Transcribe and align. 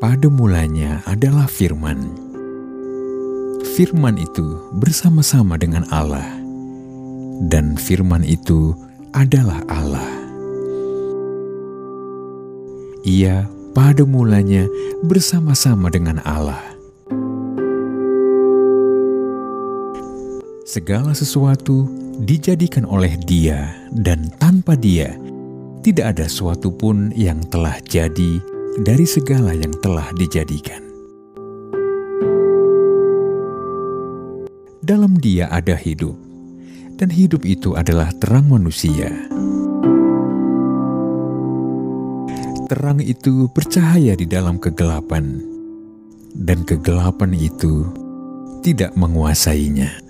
pada 0.00 0.32
mulanya 0.32 1.04
adalah 1.04 1.44
firman. 1.44 2.08
Firman 3.76 4.16
itu 4.16 4.56
bersama-sama 4.80 5.60
dengan 5.60 5.84
Allah, 5.92 6.24
dan 7.52 7.76
firman 7.76 8.24
itu 8.24 8.72
adalah 9.12 9.60
Allah. 9.68 10.08
Ia 13.04 13.44
pada 13.76 14.08
mulanya 14.08 14.64
bersama-sama 15.04 15.92
dengan 15.92 16.24
Allah. 16.24 16.64
Segala 20.64 21.12
sesuatu 21.12 21.84
dijadikan 22.24 22.88
oleh 22.88 23.20
Dia, 23.28 23.68
dan 23.92 24.32
tanpa 24.40 24.80
Dia 24.80 25.12
tidak 25.84 26.16
ada 26.16 26.24
suatu 26.24 26.72
pun 26.72 27.12
yang 27.12 27.44
telah 27.52 27.76
jadi 27.84 28.40
dari 28.78 29.02
segala 29.02 29.50
yang 29.50 29.74
telah 29.82 30.14
dijadikan. 30.14 30.78
Dalam 34.78 35.18
Dia 35.18 35.50
ada 35.50 35.74
hidup, 35.74 36.14
dan 36.94 37.10
hidup 37.10 37.42
itu 37.42 37.74
adalah 37.74 38.14
terang 38.22 38.46
manusia. 38.46 39.10
Terang 42.70 43.02
itu 43.02 43.50
bercahaya 43.50 44.14
di 44.14 44.30
dalam 44.30 44.62
kegelapan, 44.62 45.42
dan 46.38 46.62
kegelapan 46.62 47.34
itu 47.34 47.90
tidak 48.62 48.94
menguasainya. 48.94 50.09